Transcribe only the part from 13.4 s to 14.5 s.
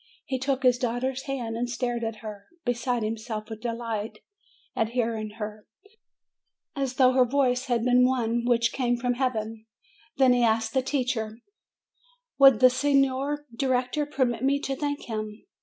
Director permit